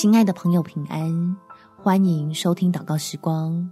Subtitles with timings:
[0.00, 1.36] 亲爱的朋友，平安！
[1.82, 3.68] 欢迎收听祷告时光，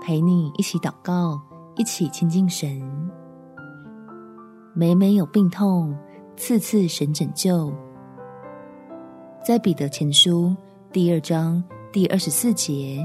[0.00, 1.42] 陪你一起祷告，
[1.74, 2.80] 一起亲近神。
[4.74, 5.92] 每每有病痛，
[6.36, 7.74] 次次神拯救。
[9.44, 10.54] 在彼得前书
[10.92, 11.60] 第二章
[11.92, 13.04] 第二十四节，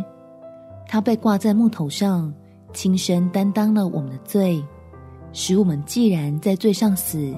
[0.88, 2.32] 他被挂在木头上，
[2.74, 4.64] 亲身担当了我们的罪，
[5.34, 7.36] 使我们既然在罪上死，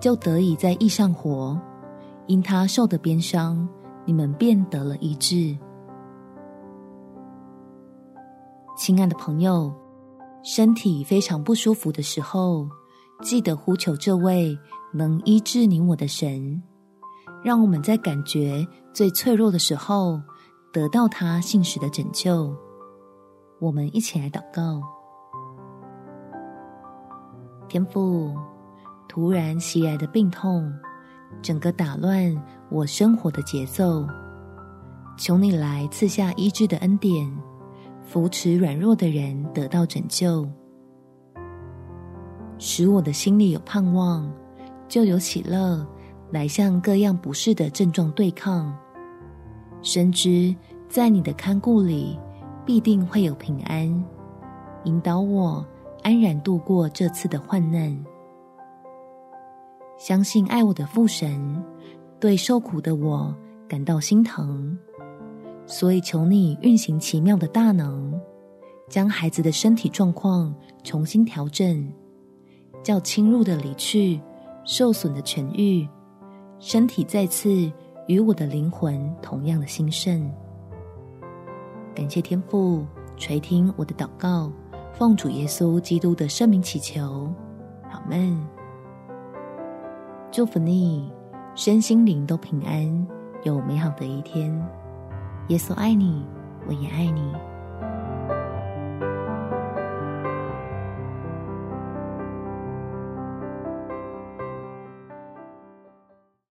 [0.00, 1.56] 就得以在义上活。
[2.26, 3.68] 因他受的鞭伤，
[4.04, 5.56] 你们便得了一治。
[8.76, 9.72] 亲爱的朋友，
[10.42, 12.68] 身体非常不舒服的时候，
[13.22, 14.58] 记得呼求这位
[14.92, 16.62] 能医治你我的神，
[17.42, 20.20] 让我们在感觉最脆弱的时候，
[20.72, 22.54] 得到他信实的拯救。
[23.60, 24.82] 我们一起来祷告：
[27.68, 28.34] 天父，
[29.08, 30.70] 突然袭来的病痛，
[31.42, 32.34] 整个打乱
[32.70, 34.06] 我生活的节奏，
[35.16, 37.30] 求你来赐下医治的恩典，
[38.04, 40.48] 扶持软弱的人得到拯救，
[42.58, 44.30] 使我的心里有盼望，
[44.88, 45.86] 就有喜乐，
[46.30, 48.74] 来向各样不适的症状对抗。
[49.82, 50.54] 深知
[50.88, 52.18] 在你的看顾里，
[52.64, 54.04] 必定会有平安，
[54.84, 55.64] 引导我
[56.02, 58.13] 安然度过这次的患难。
[59.96, 61.62] 相信爱我的父神，
[62.20, 63.34] 对受苦的我
[63.68, 64.76] 感到心疼，
[65.66, 68.12] 所以求你运行奇妙的大能，
[68.88, 71.90] 将孩子的身体状况重新调整，
[72.82, 74.20] 叫侵入的离去，
[74.64, 75.88] 受损的痊愈，
[76.58, 77.70] 身体再次
[78.06, 80.30] 与我的灵魂同样的兴盛。
[81.94, 82.84] 感谢天父
[83.16, 84.52] 垂听我的祷告，
[84.92, 87.32] 奉主耶稣基督的圣名祈求，
[87.90, 88.53] 阿们。
[90.36, 91.08] 祝福你，
[91.54, 93.06] 身心灵都平安，
[93.44, 94.50] 有美好的一天。
[95.46, 96.26] 耶稣爱你，
[96.66, 97.22] 我也爱你。